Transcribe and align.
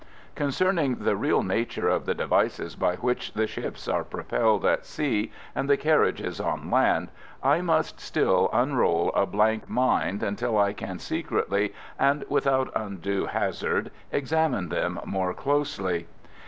Concerning 0.33 0.95
the 0.95 1.15
real 1.15 1.43
nature 1.43 1.87
of 1.87 2.07
the 2.07 2.15
devices 2.15 2.75
by 2.75 2.95
which 2.95 3.33
the 3.33 3.45
ships 3.45 3.87
are 3.87 4.03
propelled 4.03 4.65
at 4.65 4.83
sea 4.83 5.31
and 5.53 5.69
the 5.69 5.77
carriages 5.77 6.39
on 6.39 6.71
land, 6.71 7.09
I 7.43 7.61
must 7.61 7.99
still 7.99 8.49
unroll 8.51 9.11
a 9.13 9.27
blank 9.27 9.69
mind 9.69 10.23
until 10.23 10.57
I 10.57 10.73
can 10.73 10.97
secretly, 10.97 11.75
and 11.99 12.25
without 12.29 12.71
undue 12.75 13.27
hazard, 13.27 13.91
examine 14.11 14.69
them 14.69 14.99
more 15.05 15.35
closely. 15.35 16.07